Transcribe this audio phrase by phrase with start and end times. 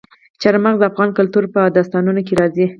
[0.41, 2.65] چار مغز د افغان کلتور په داستانونو کې راځي.